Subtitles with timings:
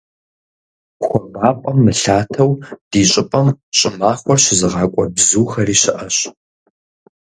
[1.03, 2.49] Хуабапӏэм мылъатэу
[2.89, 6.17] ди щӏыпӏэм щӏымахуэр щызыгъакӏуэ бзухэри щыӏэщ.